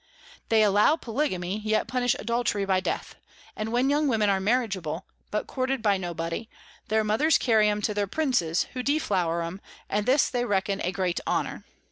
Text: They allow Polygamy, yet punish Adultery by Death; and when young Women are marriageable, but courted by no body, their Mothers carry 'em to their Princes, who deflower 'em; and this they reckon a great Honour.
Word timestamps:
They 0.49 0.63
allow 0.63 0.95
Polygamy, 0.95 1.59
yet 1.59 1.87
punish 1.87 2.15
Adultery 2.17 2.65
by 2.65 2.79
Death; 2.79 3.13
and 3.55 3.71
when 3.71 3.87
young 3.91 4.07
Women 4.07 4.31
are 4.31 4.39
marriageable, 4.39 5.05
but 5.29 5.45
courted 5.45 5.83
by 5.83 5.97
no 5.97 6.15
body, 6.15 6.49
their 6.87 7.03
Mothers 7.03 7.37
carry 7.37 7.69
'em 7.69 7.83
to 7.83 7.93
their 7.93 8.07
Princes, 8.07 8.63
who 8.73 8.81
deflower 8.81 9.43
'em; 9.43 9.61
and 9.87 10.07
this 10.07 10.27
they 10.31 10.43
reckon 10.43 10.81
a 10.83 10.91
great 10.91 11.19
Honour. 11.27 11.65